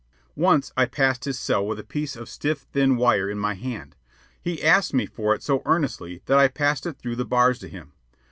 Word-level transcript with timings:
Once 0.35 0.73
I 0.75 0.87
passed 0.87 1.25
his 1.25 1.37
cell 1.37 1.63
with 1.63 1.77
a 1.77 1.83
piece 1.83 2.15
of 2.15 2.27
stiff 2.27 2.61
thin 2.73 2.97
wire 2.97 3.29
in 3.29 3.37
my 3.37 3.53
hand. 3.53 3.95
He 4.41 4.63
asked 4.63 4.95
me 4.95 5.05
for 5.05 5.35
it 5.35 5.43
so 5.43 5.61
earnestly 5.63 6.23
that 6.25 6.39
I 6.39 6.47
passed 6.47 6.87
it 6.87 6.97
through 6.97 7.17
the 7.17 7.23
bars 7.23 7.59
to 7.59 7.67
him. 7.69 7.91